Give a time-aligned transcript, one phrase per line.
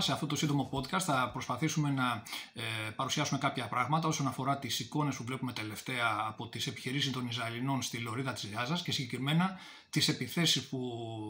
[0.00, 2.22] Γεια σας φίλοι μας, σε αυτό το σύντομο podcast θα προσπαθήσουμε να
[2.52, 7.26] ε, παρουσιάσουμε κάποια πράγματα όσον αφορά τις εικόνες που βλέπουμε τελευταία από τις επιχειρήσεις των
[7.26, 9.58] Ισραηλινών στη Λωρίδα της Γάζας και συγκεκριμένα
[9.90, 10.80] τις επιθέσεις που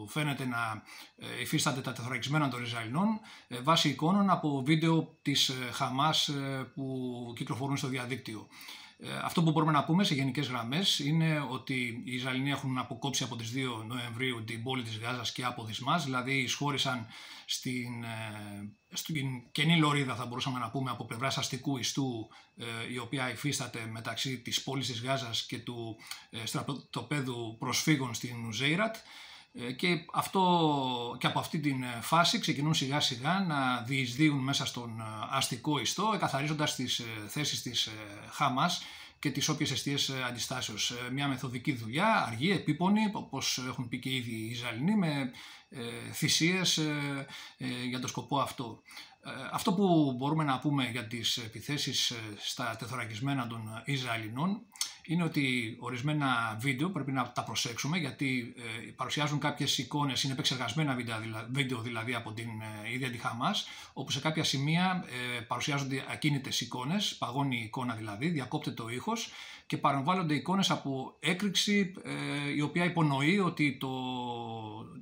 [0.09, 0.83] φαίνεται να
[1.17, 6.71] ε, υφίστανται τα τεθωρακισμένα των Ισραηλινών ε, βάσει εικόνων από βίντεο της ε, Χαμάς ε,
[6.75, 8.47] που κυκλοφορούν στο διαδίκτυο.
[9.03, 13.23] Ε, αυτό που μπορούμε να πούμε σε γενικές γραμμές είναι ότι οι Ισραηλοί έχουν αποκόψει
[13.23, 17.07] από τις 2 Νοεμβρίου την πόλη της Γάζας και από Δυσμάς, δηλαδή εισχώρησαν
[17.45, 22.97] στην, ε, στην κενή λωρίδα θα μπορούσαμε να πούμε από πλευράς αστικού ιστού ε, η
[22.97, 25.97] οποία υφίσταται μεταξύ της πόλης της Γάζας και του
[26.43, 28.95] στρατοπέδου προσφύγων στην Ουζέιρατ
[29.75, 35.79] και, αυτό, και από αυτή την φάση ξεκινούν σιγά σιγά να διεισδύουν μέσα στον αστικό
[35.79, 37.89] ιστό εκαθαρίζοντας τις θέσεις της
[38.31, 38.81] Χάμας
[39.21, 40.91] και τις όποιες αιστείες ε, αντιστάσεως.
[40.91, 45.31] Ε, μια μεθοδική δουλειά, αργή, επίπονη, όπως έχουν πει και ήδη οι Ισραηλινοί, με
[45.69, 46.79] ε, θυσίες
[47.89, 48.81] για το σκοπό αυτό.
[49.51, 54.61] Αυτό που μπορούμε να πούμε για τις επιθέσεις στα τεθωρακισμένα των Ισραηλινών
[55.05, 60.97] είναι ότι ορισμένα βίντεο πρέπει να τα προσέξουμε γιατί ε, παρουσιάζουν κάποιες εικόνες, είναι επεξεργασμένα
[61.51, 62.49] βίντεο δηλαδή από την
[62.85, 65.05] ε, ίδια τη Χαμάς, όπου σε κάποια σημεία
[65.37, 69.31] ε, παρουσιάζονται ακίνητες εικόνες, παγώνει η εικόνα δηλαδή, διακόπτεται ο ήχος
[69.71, 73.89] και παρεμβάλλονται εικόνες από έκρηξη ε, η οποία υπονοεί ότι το,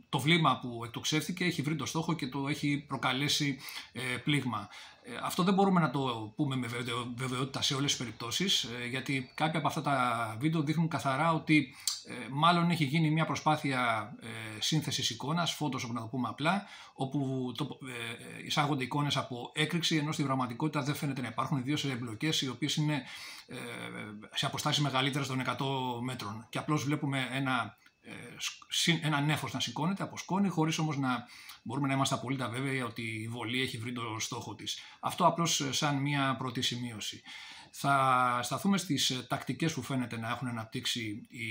[0.09, 3.57] το βλήμα που εκτοξεύθηκε έχει βρει το στόχο και το έχει προκαλέσει
[3.91, 4.69] ε, πλήγμα.
[5.13, 6.67] Ε, αυτό δεν μπορούμε να το πούμε με
[7.15, 11.75] βεβαιότητα σε όλες τις περιπτώσεις ε, γιατί κάποια από αυτά τα βίντεο δείχνουν καθαρά ότι
[12.07, 14.11] ε, μάλλον έχει γίνει μια προσπάθεια
[14.59, 17.77] σύνθεσης εικόνας, φώτος όπως να το πούμε απλά, όπου το,
[18.45, 22.49] εισάγονται εικόνες από έκρηξη ενώ στη πραγματικότητα δεν φαίνεται να υπάρχουν ιδίως σε εμπλοκές οι
[22.49, 23.03] οποίες είναι
[24.33, 25.55] σε αποστάσεις μεγαλύτερες των 100
[26.01, 26.45] μέτρων.
[26.49, 27.77] Και απλώς βλέπουμε ένα
[29.01, 31.27] ένα νέφος να σηκώνεται από σκόνη χωρίς όμως να
[31.63, 34.79] μπορούμε να είμαστε απολύτως βέβαιοι ότι η βολή έχει βρει το στόχο της.
[34.99, 37.21] Αυτό απλώς ε, σαν μια πρώτη σημείωση.
[37.71, 41.47] Θα σταθούμε στις ε, τακτικές που φαίνεται να έχουν αναπτύξει οι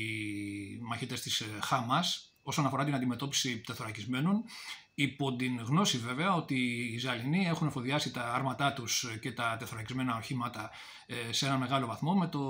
[0.81, 4.45] μαχητές της ε, Χαμάς όσον αφορά την αντιμετώπιση τεθωρακισμένων
[5.01, 10.17] υπό την γνώση βέβαια ότι οι Ισραηλινοί έχουν εφοδιάσει τα άρματά τους και τα τεθωρακισμένα
[10.17, 10.71] οχήματα
[11.07, 12.41] ε, σε ένα μεγάλο βαθμό με το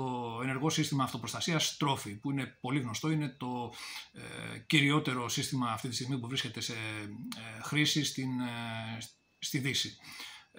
[0.43, 3.73] ενεργό σύστημα αυτοπροστασίας Trophy που είναι πολύ γνωστό, είναι το
[4.11, 8.29] ε, κυριότερο σύστημα αυτή τη στιγμή που βρίσκεται σε ε, χρήση στην,
[9.39, 9.97] στη Δύση.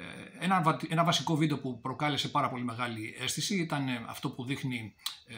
[0.01, 4.45] Ε, ένα, ένα βασικό βίντεο που προκάλεσε πάρα πολύ μεγάλη αίσθηση ήταν ε, αυτό που
[4.45, 4.95] δείχνει
[5.27, 5.34] ε,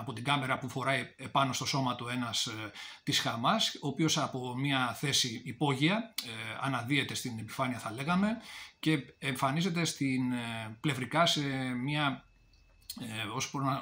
[0.00, 2.70] από την κάμερα που φοράει επάνω στο σώμα του ένας ε,
[3.02, 8.36] της Χαμάς, ο οποίος από μια θέση υπόγεια ε, αναδύεται στην επιφάνεια θα λέγαμε
[8.80, 10.22] και εμφανίζεται στην,
[10.80, 11.40] πλευρικά σε
[11.82, 12.24] μια
[12.98, 13.04] ε,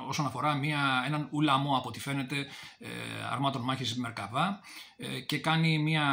[0.08, 2.46] όσον αφορά μια, έναν ουλαμό από ό,τι φαίνεται
[2.78, 2.88] ε,
[3.30, 4.60] αρμάτων μάχης Μερκαβά
[4.96, 6.04] ε, και κάνει μια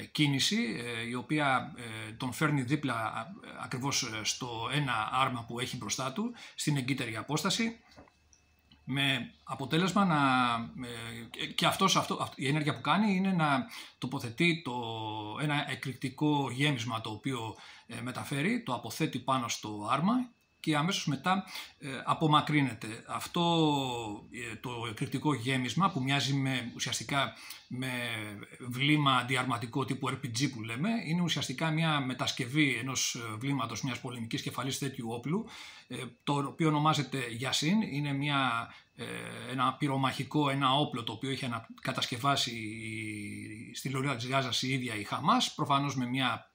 [0.00, 1.74] ε, κίνηση ε, η οποία
[2.16, 3.26] τον φέρνει δίπλα
[3.62, 7.80] ακριβώς στο ένα άρμα που έχει μπροστά του στην εγκύτερη απόσταση
[8.84, 10.18] με αποτέλεσμα να,
[11.54, 13.66] και αυτός, αυτό, η ενέργεια που κάνει είναι να
[13.98, 14.72] τοποθετεί το,
[15.40, 17.56] ένα εκρηκτικό γέμισμα το οποίο
[18.02, 20.14] μεταφέρει, το αποθέτει πάνω στο άρμα
[20.64, 21.44] και αμέσως μετά
[21.78, 23.04] ε, απομακρύνεται.
[23.06, 23.42] Αυτό
[24.30, 27.32] ε, το εκρηκτικό γέμισμα που μοιάζει με, ουσιαστικά
[27.68, 27.90] με
[28.68, 34.42] βλήμα αντιαρματικό τύπου RPG που λέμε, είναι ουσιαστικά μια μετασκευή ενός ε, βλήματος μιας πολεμικής
[34.42, 35.46] κεφαλής τέτοιου όπλου,
[36.24, 38.72] το οποίο ονομάζεται Γιασίν, είναι μια,
[39.50, 42.52] ένα πυρομαχικό, ένα όπλο το οποίο είχε κατασκευάσει
[43.74, 46.53] στη Λωρίδα της Γάζας η ίδια η Χαμάς, προφανώς με μια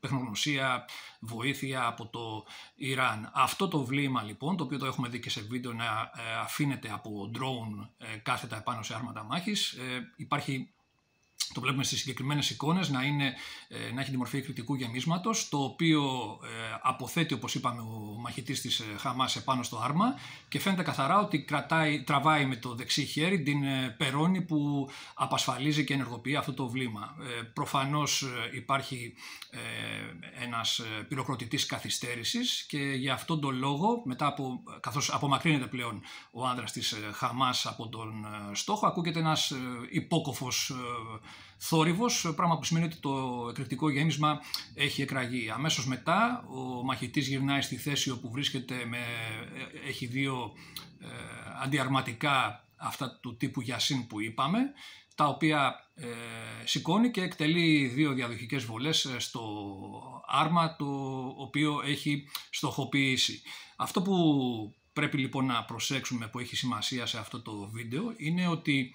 [0.00, 0.84] τεχνογνωσία,
[1.20, 3.30] βοήθεια από το Ιράν.
[3.34, 6.90] Αυτό το βλήμα λοιπόν, το οποίο το έχουμε δει και σε βίντεο να ε, αφήνεται
[6.92, 10.72] από drone ε, κάθετα επάνω σε άρματα μάχης, ε, υπάρχει
[11.52, 13.34] το βλέπουμε στις συγκεκριμένες εικόνες να, είναι,
[13.68, 16.02] ε, να έχει τη μορφή κριτικού γεμίσματος το οποίο
[16.44, 20.14] ε, αποθέτει όπως είπαμε ο μαχητής της ε, Χαμάς επάνω στο άρμα
[20.48, 23.62] και φαίνεται καθαρά ότι κρατάει, τραβάει με το δεξί χέρι την
[23.96, 27.14] περώνη που απασφαλίζει και ενεργοποιεί αυτό το βλήμα.
[27.52, 29.14] Προφανώς υπάρχει
[30.42, 36.72] ένας πυροκροτητής καθυστέρησης και για αυτόν τον λόγο μετά από, καθώς απομακρύνεται πλέον ο άνδρας
[36.72, 39.52] της Χαμάς από τον στόχο ακούγεται ένας
[39.90, 40.72] υπόκοφος
[41.56, 44.40] θόρυβος, πράγμα που σημαίνει ότι το εκρηκτικό γέμισμα
[44.74, 45.50] έχει εκραγεί.
[45.50, 48.98] Αμέσως μετά ο μαχητής γυρνάει στη θέση όπου βρίσκεται, με,
[49.86, 50.52] έχει δύο
[51.00, 51.06] ε,
[51.62, 54.58] αντιαρματικά αυτά του τύπου Γιασίν που είπαμε,
[55.14, 56.06] τα οποία ε,
[56.64, 59.42] σηκώνει και εκτελεί δύο διαδοχικές βολές ε, στο
[60.26, 60.86] άρμα το
[61.36, 63.42] οποίο έχει στοχοποιήσει.
[63.76, 64.14] Αυτό που
[64.92, 68.94] πρέπει λοιπόν να προσέξουμε που έχει σημασία σε αυτό το βίντεο είναι ότι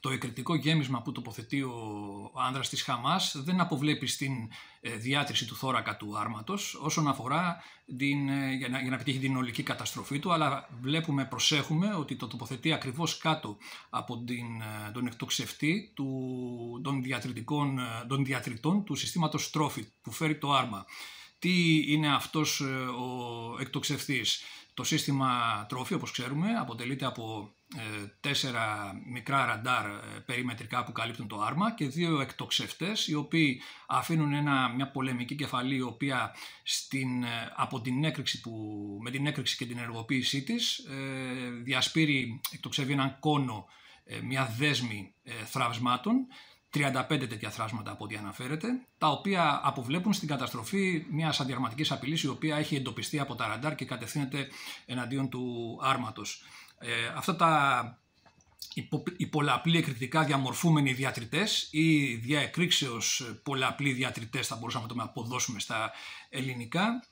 [0.00, 4.32] το εκρητικό γέμισμα που τοποθετεί ο άνδρας της Χαμάς δεν αποβλέπει στην
[4.80, 7.62] ε, διάτρηση του θώρακα του άρματος όσον αφορά
[7.96, 12.16] την, ε, για, να, για να πετύχει την ολική καταστροφή του αλλά βλέπουμε, προσέχουμε ότι
[12.16, 13.56] το τοποθετεί ακριβώς κάτω
[13.90, 20.38] από την, ε, τον εκτοξευτή του, των, διατρητικών, των διατριτών του συστήματος τρόφι που φέρει
[20.38, 20.86] το άρμα.
[21.38, 24.42] Τι είναι αυτός ο εκτοξευτής;
[24.74, 27.57] Το σύστημα τρόφι, όπως ξέρουμε, αποτελείται από ε,
[28.20, 34.32] τέσσερα μικρά ραντάρ ε, περιμετρικά που καλύπτουν το άρμα και δύο εκτοξευτές οι οποίοι αφήνουν
[34.32, 38.52] ένα, μια πολεμική κεφαλή η οποία στην, ε, από την έκρηξη που,
[39.02, 40.86] με την έκρηξη και την ενεργοποίησή της
[41.62, 43.66] διασπείρει, εκτοξεύει έναν κόνο,
[44.22, 46.26] μια δέσμη θραυσμάτων
[46.74, 48.68] 35 τέτοια θράσματα από ό,τι αναφέρεται,
[48.98, 53.74] τα οποία αποβλέπουν στην καταστροφή μιας αντιαρματική απειλής η οποία έχει εντοπιστεί από τα ραντάρ
[53.74, 54.48] και κατευθύνεται
[54.86, 56.44] εναντίον του άρματος.
[56.78, 58.02] Ε, αυτά τα
[59.16, 65.92] οι πολλαπλοί εκρηκτικά διαμορφούμενοι διατριτές ή διακρίξεως πολλαπλοί διατριτές θα μπορούσαμε να το αποδώσουμε στα
[66.28, 67.02] ελληνικά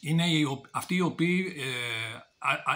[0.00, 0.24] είναι
[0.70, 1.64] αυτοί οι οποίοι ε,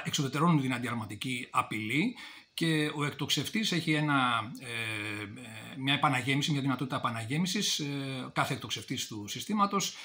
[0.05, 2.17] εξοδετερώνουν την αντιαρματική απειλή
[2.55, 7.85] και ο εκτοξευτής έχει ένα, ε, ε, μια επαναγέμιση, μια δυνατότητα επαναγέμισης ε,
[8.33, 9.97] κάθε εκτοξευτής του συστήματος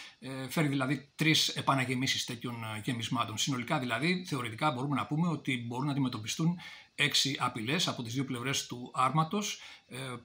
[0.49, 3.37] φέρει δηλαδή τρεις επαναγεμίσεις τέτοιων γεμισμάτων.
[3.37, 6.59] Συνολικά δηλαδή θεωρητικά μπορούμε να πούμε ότι μπορούν να αντιμετωπιστούν
[6.95, 9.61] έξι απειλές από τις δύο πλευρές του άρματος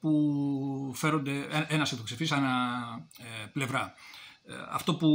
[0.00, 2.48] που φέρονται ένας εκτοξευτής ανά
[3.52, 3.94] πλευρά.
[4.70, 5.08] Αυτό που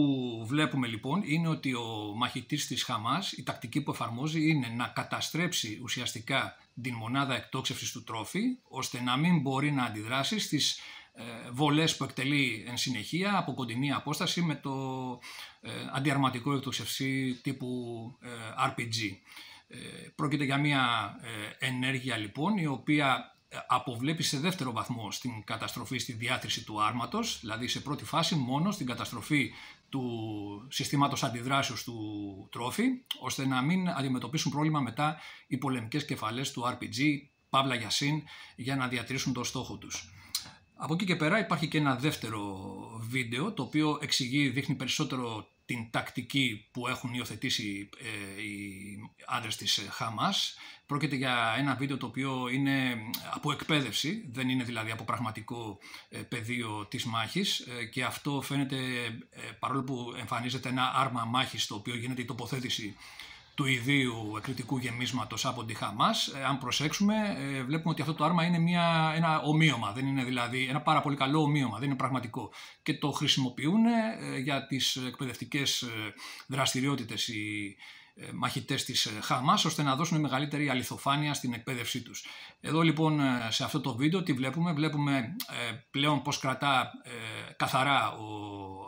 [0.48, 5.80] βλέπουμε λοιπόν είναι ότι ο μαχητής της Χαμάς, η τακτική που εφαρμόζει είναι να καταστρέψει
[5.84, 10.80] ουσιαστικά την μονάδα εκτόξευσης του τρόφι, ώστε να μην μπορεί να αντιδράσει στις
[11.14, 14.72] ε, βολές που εκτελεί εν συνεχεία από κοντινή απόσταση με το
[15.62, 17.68] ε, αντιαρματικό εκτοξευσή τύπου
[18.22, 18.28] ε,
[18.68, 19.18] RPG.
[20.16, 21.16] Πρόκειται για μια
[21.60, 23.36] ενέργεια λοιπόν η οποία
[23.68, 28.72] αποβλέπει σε δεύτερο βαθμό στην καταστροφή στη διάτρηση του άρματος, δηλαδή σε πρώτη φάση μόνο
[28.72, 29.52] στην καταστροφή
[29.90, 32.84] του συστήματος αντιδράσεως του τρόφι,
[33.20, 35.18] ώστε να μην αντιμετωπίσουν πρόβλημα μετά
[35.48, 37.00] οι πολεμικές κεφαλές του RPG,
[37.50, 38.24] Παύλα Γιασίν,
[38.56, 40.14] για να διατηρήσουν το στόχο τους.
[40.76, 42.72] Από εκεί και πέρα υπάρχει και ένα δεύτερο
[43.10, 49.88] βίντεο, το οποίο εξηγεί, δείχνει περισσότερο την τακτική που έχουν υιοθετήσει ε, οι άντρες της
[49.90, 50.56] Χαμάς.
[50.86, 52.98] Πρόκειται για ένα βίντεο το οποίο είναι
[53.34, 55.78] από εκπαίδευση, δεν είναι δηλαδή από πραγματικό
[56.10, 58.78] ε, πεδίο της μάχης ε, και αυτό φαίνεται
[59.60, 62.96] παρόλο που εμφανίζεται ένα άρμα μάχης το οποίο γίνεται η τοποθέτηση
[63.60, 66.28] του ιδίου εκρητικού γεμίσματος από τη Χαμάς.
[66.28, 70.24] Ε, αν προσέξουμε, ε, βλέπουμε ότι αυτό το άρμα είναι μια, ένα ομοίωμα, δεν είναι
[70.24, 72.52] δηλαδή ένα πάρα πολύ καλό ομοίωμα, δεν είναι πραγματικό.
[72.84, 75.86] Και το χρησιμοποιούν ε, για τις εκπαιδευτικές
[76.48, 77.76] δραστηριότητες οι
[78.34, 82.26] μαχητές της Χαμάς ώστε να δώσουν μεγαλύτερη αληθοφάνεια στην εκπαίδευσή τους.
[82.60, 85.36] Εδώ λοιπόν σε αυτό το βίντεο τι βλέπουμε, βλέπουμε
[85.92, 86.92] πλέον πως κρατά
[87.58, 88.28] καθαρά ο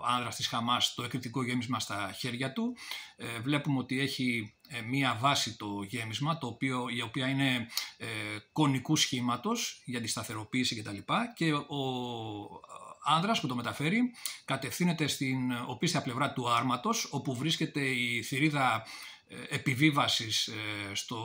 [0.08, 2.76] άνδρας της Χαμάς το εκρητικό γέμισμα στα χέρια του.
[3.42, 8.08] Βλέπουμε ότι έχει ε, μία βάση το γέμισμα, το οποίο, η οποία είναι ε,
[8.52, 10.98] κονικού σχήματος για τη σταθεροποίηση κτλ.
[11.36, 11.82] Και ο
[13.04, 14.02] άνδρας που το μεταφέρει
[14.46, 18.84] κατευθύνεται στην οπίστια πλευρά του άρματος, όπου βρίσκεται η θηρίδα
[19.21, 20.50] ε, επιβίβασης
[20.94, 21.18] στο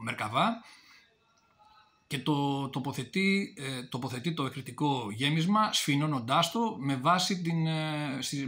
[0.00, 0.64] Μερκαβά
[2.10, 8.46] και το τοποθετεί, ε, τοποθετεί το εκρητικό γέμισμα σφινώνοντάς το με βάση την, ε, ε,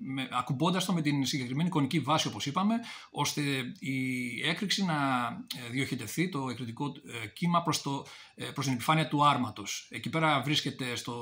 [0.00, 2.74] με, ακουμπώντας το με την συγκεκριμένη εικονική βάση όπως είπαμε
[3.10, 3.40] ώστε
[3.78, 3.96] η
[4.44, 4.94] έκρηξη να
[5.70, 6.92] διοχετευθεί το εκρητικό
[7.32, 8.06] κύμα προς, το,
[8.54, 9.88] προς την επιφάνεια του άρματος.
[9.90, 11.14] Εκεί πέρα βρίσκεται στο,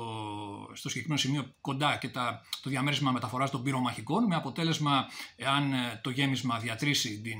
[0.73, 6.09] στο συγκεκριμένο σημείο κοντά και τα, το διαμέρισμα μεταφοράς των πυρομαχικών με αποτέλεσμα εάν το
[6.09, 7.39] γέμισμα διατρήσει την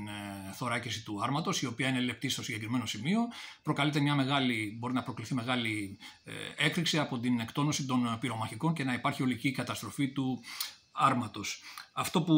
[0.54, 3.20] θωράκιση του άρματος η οποία είναι λεπτή στο συγκεκριμένο σημείο
[3.64, 6.32] προκαλείται μια μεγάλη, μπορεί να προκληθεί μεγάλη ε,
[6.66, 10.40] έκρηξη από την εκτόνωση των πυρομαχικών και να υπάρχει ολική καταστροφή του
[10.92, 11.62] άρματος.
[11.94, 12.36] Αυτό που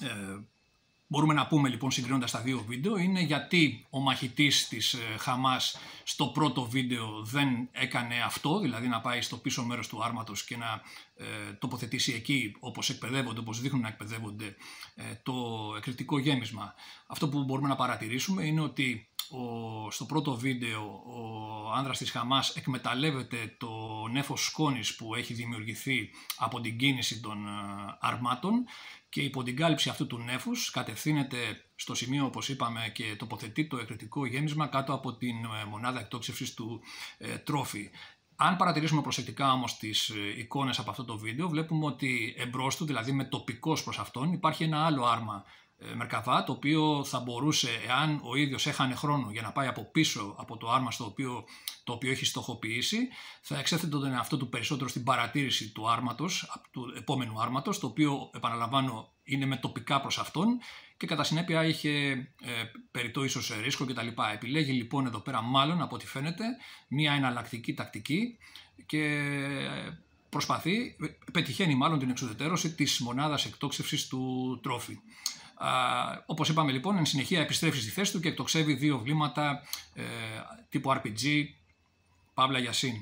[0.00, 0.38] ε,
[1.06, 5.76] μπορούμε να πούμε λοιπόν συγκρίνοντας τα δύο βίντεο είναι γιατί ο μαχητής της ε, Χαμάς
[6.04, 10.56] στο πρώτο βίντεο δεν έκανε αυτό, δηλαδή να πάει στο πίσω μέρος του άρματος και
[10.56, 10.80] να
[11.58, 14.56] τοποθετήσει εκεί όπως εκπαιδεύονται, όπως δείχνουν να εκπαιδεύονται
[15.22, 15.34] το
[15.76, 16.74] εκρητικό γέμισμα.
[17.06, 22.56] Αυτό που μπορούμε να παρατηρήσουμε είναι ότι ο, στο πρώτο βίντεο ο άνδρας της Χαμάς
[22.56, 23.68] εκμεταλλεύεται το
[24.10, 27.50] νέφος σκόνης που έχει δημιουργηθεί από την κίνηση των ε,
[28.00, 28.64] αρμάτων
[29.08, 31.36] και υπό την κάλυψη αυτού του νέφους κατευθύνεται
[31.74, 36.54] στο σημείο όπως είπαμε και τοποθετεί το εκρητικό γέμισμα κάτω από την ε, μονάδα εκτόξευσης
[36.54, 36.80] του
[37.18, 37.90] ε, τρόφι.
[38.36, 43.12] Αν παρατηρήσουμε προσεκτικά όμως τις εικόνες από αυτό το βίντεο βλέπουμε ότι εμπρός του, δηλαδή
[43.12, 45.44] με τοπικός προς αυτόν, υπάρχει ένα άλλο άρμα
[45.94, 50.34] Μερκαβά, το οποίο θα μπορούσε, εάν ο ίδιος έχανε χρόνο για να πάει από πίσω
[50.38, 51.44] από το άρμα στο οποίο,
[51.84, 52.98] το οποίο έχει στοχοποιήσει,
[53.40, 58.30] θα εξέθετε τον εαυτό του περισσότερο στην παρατήρηση του άρματος, του επόμενου άρματος, το οποίο,
[58.34, 60.46] επαναλαμβάνω, είναι με τοπικά προς αυτόν
[60.96, 61.90] και κατά συνέπεια είχε
[62.42, 64.06] ε, περιττό ίσως ρίσκο κτλ.
[64.32, 66.44] Επιλέγει λοιπόν εδώ πέρα μάλλον από ό,τι φαίνεται
[66.88, 68.38] μια εναλλακτική τακτική
[68.86, 69.24] και
[70.28, 70.96] προσπαθεί,
[71.32, 74.98] πετυχαίνει μάλλον την εξουδετερώση της μονάδας εκτόξευσης του τρόφι.
[75.58, 75.70] Α,
[76.26, 79.62] όπως είπαμε λοιπόν, εν συνεχεία επιστρέφει στη θέση του και εκτοξεύει δύο βλήματα
[79.94, 80.04] ε,
[80.68, 81.44] τύπου RPG,
[82.34, 82.94] Παύλα Γιασίν.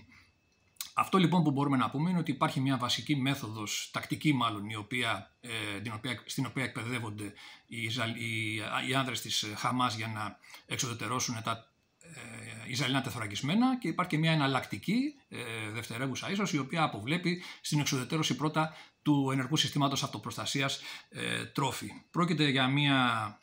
[0.95, 4.77] Αυτό λοιπόν που μπορούμε να πούμε είναι ότι υπάρχει μια βασική μέθοδος, τακτική μάλλον, η
[4.77, 7.33] οποία, ε, την οποία, στην οποία εκπαιδεύονται
[7.67, 8.55] οι, οι,
[8.89, 11.71] οι άνδρες της Χαμάς για να εξοδετερώσουν τα
[12.15, 17.81] ε, Ισραηλινά τεθωρακισμένα και υπάρχει και μια εναλλακτική ε, δευτερεύουσα ίσως η οποία αποβλέπει στην
[17.81, 21.93] εξοδετερώση πρώτα του ενεργού συστήματος αυτοπροστασίας ε, τρόφι.
[22.11, 23.39] Πρόκειται για μια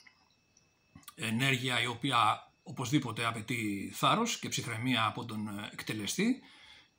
[1.15, 6.41] ενέργεια η οποία οπωσδήποτε απαιτεί θάρρος και ψυχραιμία από τον εκτελεστή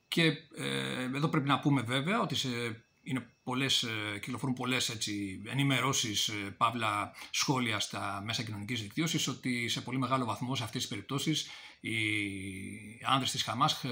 [0.08, 0.22] και
[0.56, 2.48] ε, εδώ πρέπει να πούμε βέβαια ότι σε,
[3.04, 9.68] είναι πολλές, ε, κυκλοφορούν πολλές έτσι, ενημερώσεις, ε, παύλα σχόλια στα μέσα κοινωνικής δικτύωσης ότι
[9.68, 11.48] σε πολύ μεγάλο βαθμό σε αυτές τις περιπτώσεις
[11.80, 11.96] οι
[13.06, 13.84] άνδρες της Χαμάς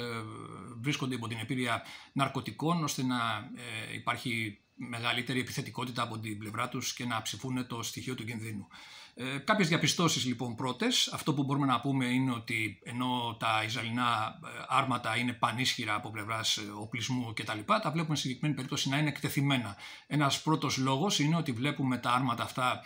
[0.80, 3.50] βρίσκονται υπό την επίρρεια ναρκωτικών ώστε να
[3.94, 8.68] υπάρχει μεγαλύτερη επιθετικότητα από την πλευρά τους και να ψηφούν το στοιχείο του κινδύνου.
[9.14, 11.10] Ε, κάποιες διαπιστώσεις λοιπόν πρώτες.
[11.12, 16.10] Αυτό που μπορούμε να πούμε είναι ότι ενώ τα Ισραηλινά ε, άρματα είναι πανίσχυρα από
[16.10, 17.58] πλευράς ε, οπλισμού κτλ.
[17.66, 19.76] Τα, τα βλέπουμε σε συγκεκριμένη περίπτωση να είναι εκτεθειμένα.
[20.06, 22.80] Ένας πρώτος λόγος είναι ότι βλέπουμε τα άρματα αυτά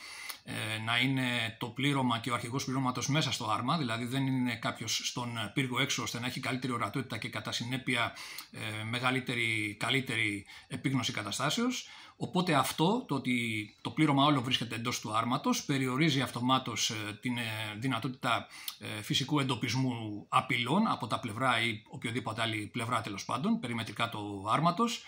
[0.45, 0.53] ε,
[0.85, 5.01] να είναι το πλήρωμα και ο αρχηγός πληρώματος μέσα στο άρμα, δηλαδή δεν είναι κάποιος
[5.05, 8.13] στον πύργο έξω ώστε να έχει καλύτερη ορατότητα και κατά συνέπεια
[8.91, 11.89] μεγαλύτερη, καλύτερη επίγνωση καταστάσεως.
[12.19, 17.39] Οπότε αυτό, το ότι το πλήρωμα όλο βρίσκεται εντός του άρματος, περιορίζει αυτομάτως ε, την
[17.39, 17.43] ε,
[17.79, 18.47] δυνατότητα
[18.79, 24.47] ε, φυσικού εντοπισμού απειλών από τα πλευρά ή οποιοδήποτε άλλη πλευρά τέλος πάντων, περιμετρικά του
[24.51, 25.05] άρματος,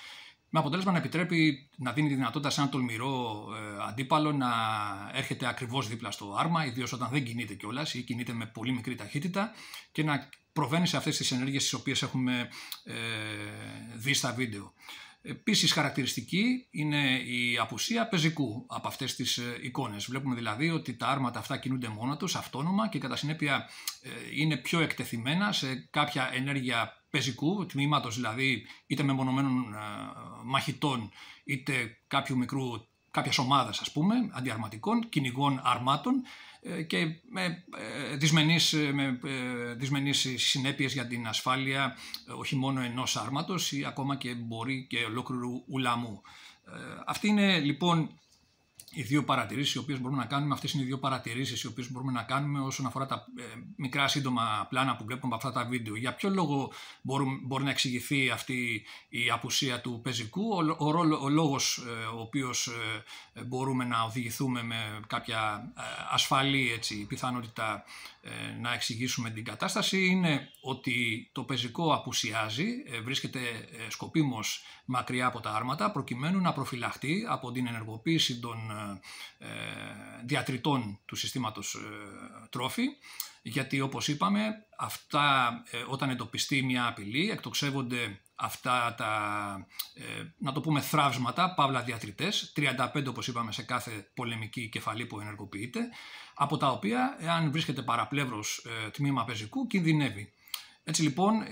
[0.50, 3.46] με αποτέλεσμα να επιτρέπει να δίνει τη δυνατότητα σε ένα τολμηρό
[3.88, 4.48] αντίπαλο να
[5.12, 8.94] έρχεται ακριβώς δίπλα στο άρμα, ιδίως όταν δεν κινείται κιόλας ή κινείται με πολύ μικρή
[8.94, 9.52] ταχύτητα
[9.92, 12.48] και να προβαίνει σε αυτές τις ενέργειες τις οποίες έχουμε
[13.96, 14.72] δει στα βίντεο.
[15.22, 20.06] Επίσης χαρακτηριστική είναι η απουσία πεζικού από αυτές τις ε, εικόνες.
[20.06, 23.68] Βλέπουμε δηλαδή ότι τα άρματα αυτά κινούνται μόνα τους, αυτόνομα και κατά συνέπεια
[24.02, 24.10] ε,
[24.40, 29.78] είναι πιο εκτεθειμένα σε κάποια ενέργεια πεζικού, τμήματος δηλαδή είτε μεμονωμένων ε,
[30.44, 31.10] μαχητών
[31.44, 36.47] είτε κάποιου μικρού κάποιας ομάδας, ας πούμε, αντιαρματικών, κυνηγών αρμάτων ε,
[36.86, 37.64] και με
[38.10, 39.20] ε, δυσμενείς, ε, με
[39.76, 41.96] δυσμενείς συνέπειες για την ασφάλεια
[42.38, 46.22] όχι μόνο ενός άρματος ή ακόμα και μπορεί και ολόκληρου ουλαμού.
[47.06, 48.10] Αυτή είναι λοιπόν
[48.94, 51.90] οι δύο παρατηρήσεις οι οποίες μπορούμε να κάνουμε, αυτές είναι οι δύο παρατηρήσεις οι οποίες
[51.90, 53.42] μπορούμε να κάνουμε όσον αφορά τα ε,
[53.76, 55.96] μικρά σύντομα πλάνα που βλέπουμε από αυτά τα βίντεο.
[55.96, 61.18] Για ποιο λόγο μπορούμε, μπορεί να εξηγηθεί αυτή η απουσία του πεζικού, ο, ο, ο,
[61.22, 62.66] ο λόγος ε, ο οποίος
[63.32, 67.84] ε, μπορούμε να οδηγηθούμε με κάποια ε, ασφαλή έτσι, πιθανότητα
[68.17, 68.17] ε,
[68.60, 75.40] να εξηγήσουμε την κατάσταση είναι ότι το πεζικό απουσιάζει, ε, βρίσκεται ε, σκοπίμως μακριά από
[75.40, 78.58] τα άρματα προκειμένου να προφυλαχτεί από την ενεργοποίηση των
[80.24, 81.76] διατριτών του συστήματος
[82.50, 82.84] τρόφι.
[83.42, 85.52] Γιατί όπως είπαμε αυτά
[85.88, 89.10] όταν εντοπιστεί μια απειλή εκτοξεύονται αυτά τα,
[90.38, 95.80] να το πούμε, θράψματα, παύλα διατριτές, 35 όπως είπαμε σε κάθε πολεμική κεφαλή που ενεργοποιείται,
[96.34, 100.32] από τα οποία, εάν βρίσκεται παραπλεύρος ε, τμήμα πεζικού, κινδυνεύει.
[100.88, 101.46] Έτσι λοιπόν, ε,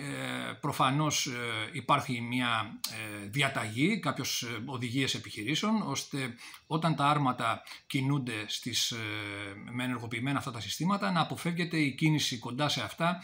[0.61, 6.35] προφανώς ε, υπάρχει μια ε, διαταγή, κάποιες οδηγίες επιχειρήσεων, ώστε
[6.67, 8.95] όταν τα άρματα κινούνται στις,
[9.73, 13.23] με ενεργοποιημένα αυτά τα συστήματα, να αποφεύγεται η κίνηση κοντά σε αυτά,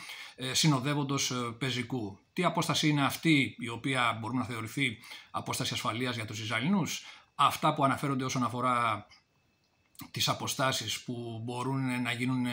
[0.52, 2.18] συνοδεύοντος πεζικού.
[2.32, 4.98] Τι απόσταση είναι αυτή, η οποία μπορούμε να θεωρηθεί
[5.30, 7.04] απόσταση ασφαλείας για τους Ισραηλινούς,
[7.34, 9.06] αυτά που αναφέρονται όσον αφορά
[10.10, 12.52] τις αποστάσεις που μπορούν να γίνουν, ε,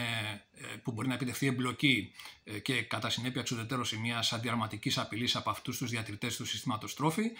[0.84, 2.12] που μπορεί να επιτευχθεί εμπλοκή
[2.44, 7.32] ε, και κατά συνέπεια εξουδετερώση μιας αντιαρματικής απειλής από αυτούς τους διατηρητές του συστήματος τρόφι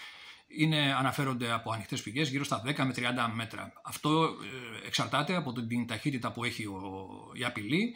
[0.48, 3.74] είναι, αναφέρονται από ανοιχτές πηγές γύρω στα 10 με 30 μέτρα.
[3.84, 6.66] Αυτό ε, εξαρτάται από την ταχύτητα που έχει
[7.34, 7.96] η απειλή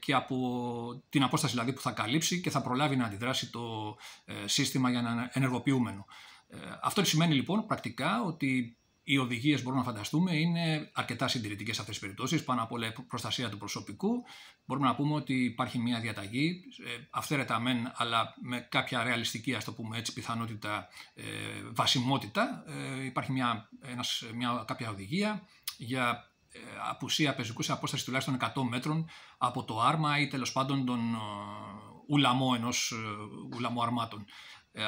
[0.00, 3.96] και από την απόσταση δηλαδή που θα καλύψει και θα προλάβει να αντιδράσει το
[4.44, 6.06] σύστημα για να ενεργοποιούμενο.
[6.82, 11.96] Αυτό σημαίνει λοιπόν πρακτικά ότι οι οδηγίες μπορούμε να φανταστούμε είναι αρκετά συντηρητικές σε αυτές
[11.96, 12.44] τις περιπτώσεις.
[12.44, 14.24] Πάνω απ' όλα η προστασία του προσωπικού.
[14.64, 19.64] Μπορούμε να πούμε ότι υπάρχει μια διαταγή, ε, αυθαίρετα μεν, αλλά με κάποια ρεαλιστική, ας
[19.64, 21.24] το πούμε έτσι, πιθανότητα ε,
[21.72, 22.64] βασιμότητα.
[23.00, 26.28] Ε, υπάρχει μια, ένας, μια κάποια οδηγία για
[26.90, 29.08] απουσία πεζικού σε απόσταση τουλάχιστον 100 μέτρων
[29.38, 31.00] από το άρμα ή τέλος πάντων τον
[32.06, 32.92] ουλαμό ενός
[33.56, 34.24] ουλαμό αρμάτων.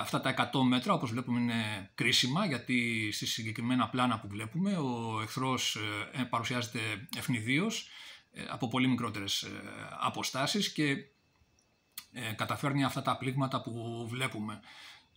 [0.01, 5.21] Αυτά τα 100 μέτρα όπως βλέπουμε είναι κρίσιμα γιατί στη συγκεκριμένα πλάνα που βλέπουμε ο
[5.23, 5.79] εχθρός
[6.31, 7.89] παρουσιάζεται ευνηδίως
[8.49, 9.47] από πολύ μικρότερες
[10.01, 10.97] αποστάσεις και
[12.37, 14.61] καταφέρνει αυτά τα πλήγματα που βλέπουμε.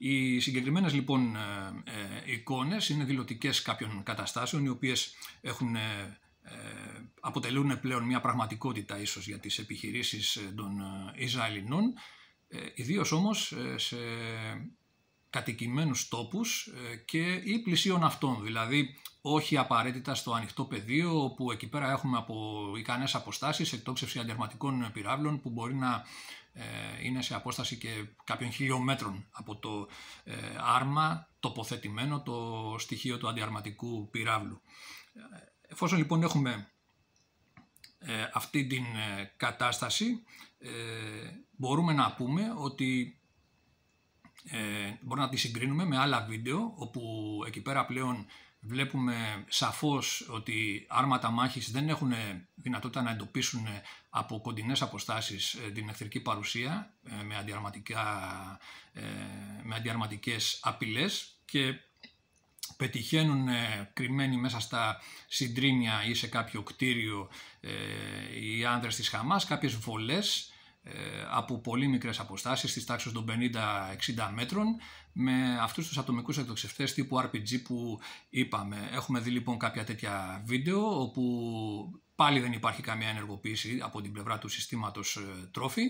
[0.02, 1.40] Οι συγκεκριμένες λοιπόν ε,
[2.26, 6.18] ε, εικόνες είναι δηλωτικές κάποιων καταστάσεων οι οποίες έχουν, ε,
[7.20, 10.82] αποτελούν πλέον μια πραγματικότητα ίσως για τις επιχειρήσεις των
[11.16, 11.94] Ισραηλινών
[12.76, 13.98] ιδίως όμως σε
[15.30, 16.70] κατοικημένους τόπους
[17.06, 22.66] και ή πλησίων αυτών, δηλαδή όχι απαραίτητα στο ανοιχτό πεδίο όπου εκεί πέρα έχουμε από
[22.78, 26.06] ικανές αποστάσεις εκτόξευση αντιαρματικών πυράβλων που μπορεί να
[26.54, 26.64] ε,
[27.06, 29.88] είναι σε απόσταση και κάποιων χιλιόμετρων από το
[30.24, 30.34] ε,
[30.76, 34.62] άρμα τοποθετημένο το στοιχείο του αντιαρματικού πυράβλου.
[35.14, 35.20] Ε,
[35.68, 36.72] εφόσον λοιπόν έχουμε
[38.34, 38.84] αυτή την
[39.38, 40.24] κατάσταση
[41.56, 43.20] μπορούμε να πούμε ότι
[45.02, 47.02] μπορούμε να τη συγκρίνουμε με άλλα βίντεο όπου
[47.48, 48.26] εκεί πέρα πλέον
[48.60, 52.14] βλέπουμε σαφώς ότι άρματα μάχης δεν έχουν
[52.56, 53.68] δυνατότητα να εντοπίσουν
[54.10, 58.04] από κοντινές αποστάσεις ε, την εχθρική παρουσία ε, με, αντιαρματικά,
[58.94, 59.02] ε,
[59.64, 61.80] με αντιαρματικές απειλές και
[62.80, 63.48] πετυχαίνουν
[63.94, 67.30] κρυμμένοι μέσα στα συντρίμια ή σε κάποιο κτίριο
[68.42, 70.52] οι άνδρες της Χαμάς κάποιες βολές
[71.32, 74.66] από πολύ μικρές αποστάσεις στις τάξεις των 50-60 μέτρων
[75.14, 78.90] με αυτούς τους ατομικούς εκτοξευτές τύπου RPG που είπαμε.
[78.94, 84.38] Έχουμε δει λοιπόν κάποια τέτοια βίντεο όπου πάλι δεν υπάρχει καμία ενεργοποίηση από την πλευρά
[84.38, 85.84] του συστήματος ε, τρόφι.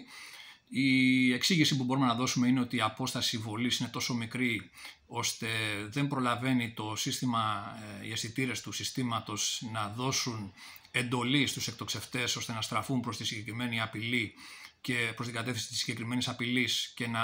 [0.71, 4.69] Η εξήγηση που μπορούμε να δώσουμε είναι ότι η απόσταση βολής είναι τόσο μικρή
[5.07, 5.47] ώστε
[5.89, 10.53] δεν προλαβαίνει το σύστημα, ε, οι αισθητήρες του συστήματος να δώσουν
[10.91, 14.33] εντολή στους εκτοξευτές ώστε να στραφούν προς τη συγκεκριμένη απειλή
[14.81, 17.19] και προς την κατεύθυνση της συγκεκριμένης απειλής και να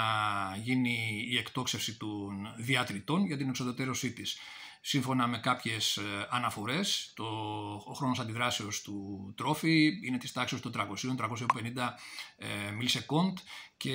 [0.62, 4.38] γίνει η εκτόξευση των διατριτών για την εξοδοτέρωσή της.
[4.88, 7.24] Σύμφωνα με κάποιες ε, αναφορές, το,
[7.86, 10.84] ο χρόνος αντιδράσεως του τρόφι είναι της τάξης των 300-350
[12.36, 13.38] ε, μιλισεκόντ
[13.76, 13.92] και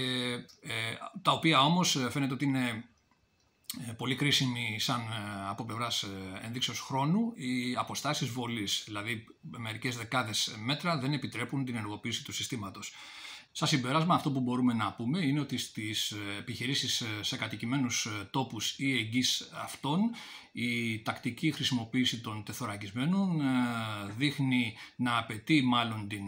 [0.62, 2.86] ε, τα οποία όμως φαίνεται ότι είναι
[3.97, 5.01] πολύ κρίσιμη σαν
[5.49, 6.06] από πλευράς
[6.41, 12.93] ενδείξεως χρόνου οι αποστάσεις βολής, δηλαδή μερικές δεκάδες μέτρα δεν επιτρέπουν την ενεργοποίηση του συστήματος.
[13.53, 18.05] Σαν συμπέρασμα αυτό που μπορούμε να πούμε είναι ότι στις ε, επιχειρήσεις ε, σε κατοικημένους
[18.05, 19.99] ε, τόπους ή εγγύς αυτών
[20.51, 23.41] η τακτική χρησιμοποίηση των τεθωρακισμένων
[24.17, 26.23] δείχνει να απαιτεί μάλλον την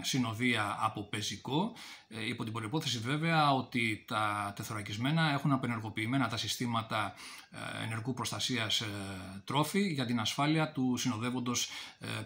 [0.00, 1.72] συνοδεία από πεζικό
[2.28, 7.14] υπό την προϋπόθεση βέβαια ότι τα τεθωρακισμένα έχουν απενεργοποιημένα τα συστήματα
[7.84, 8.82] ενεργού προστασίας
[9.44, 11.70] τρόφι για την ασφάλεια του συνοδεύοντος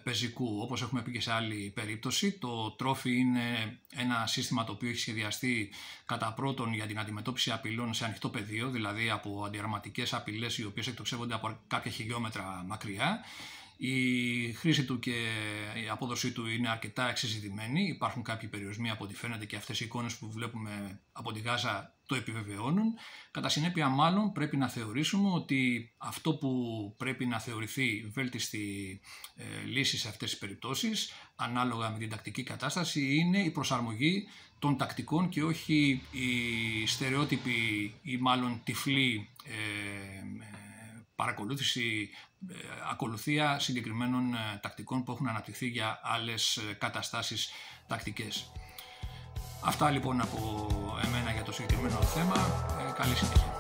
[0.03, 0.59] πεζικού.
[0.63, 4.99] Όπως έχουμε πει και σε άλλη περίπτωση, το τρόφι είναι ένα σύστημα το οποίο έχει
[4.99, 5.71] σχεδιαστεί
[6.07, 10.87] κατά πρώτον για την αντιμετώπιση απειλών σε ανοιχτό πεδίο, δηλαδή από αντιαρματικές απειλές οι οποίες
[10.87, 13.21] εκτοξεύονται από κάποια χιλιόμετρα μακριά.
[13.77, 15.11] Η χρήση του και
[15.85, 17.89] η απόδοσή του είναι αρκετά εξεζητημένη.
[17.89, 21.95] Υπάρχουν κάποιοι περιορισμοί από ό,τι φαίνεται και αυτές οι εικόνες που βλέπουμε από τη Γάζα
[22.07, 22.95] το επιβεβαιώνουν.
[23.31, 26.51] Κατά συνέπεια μάλλον πρέπει να θεωρήσουμε ότι αυτό που
[26.97, 29.01] πρέπει να θεωρηθεί βέλτιστη
[29.37, 34.77] ε, λύση σε αυτές τις περιπτώσεις ανάλογα με την τακτική κατάσταση είναι η προσαρμογή των
[34.77, 39.55] τακτικών και όχι η στερεότυπη ή μάλλον τυφλή ε,
[41.17, 42.34] παρακολούθηση, ε,
[42.91, 47.51] ακολουθία συγκεκριμένων ε, τακτικών που έχουν αναπτυχθεί για άλλες ε, καταστάσεις
[47.87, 48.51] τακτικές.
[49.65, 50.69] Αυτά λοιπόν από
[51.05, 52.35] εμένα για το συγκεκριμένο θέμα.
[52.97, 53.54] Καλή συνέχεια.